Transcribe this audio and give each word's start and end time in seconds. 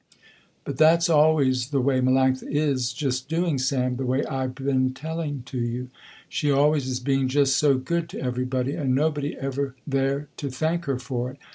But 0.63 0.77
that's 0.79 1.11
always 1.11 1.67
the 1.69 1.79
way 1.79 2.01
Melanctha 2.01 2.47
is 2.51 2.91
just 2.91 3.29
doing 3.29 3.59
Sam, 3.59 3.97
the 3.97 4.05
way 4.07 4.25
I 4.25 4.47
been 4.47 4.95
telling 4.95 5.43
to 5.45 5.59
you. 5.59 5.89
She 6.27 6.49
always 6.49 6.87
is 6.87 6.99
being 6.99 7.27
just 7.27 7.55
so 7.55 7.77
good 7.77 8.09
to 8.09 8.19
everybody 8.19 8.73
and 8.73 8.95
nobody 8.95 9.37
ever 9.37 9.75
there 9.85 10.27
to 10.37 10.49
thank 10.49 10.85
her 10.85 10.97
for 10.97 11.29
it. 11.29 11.37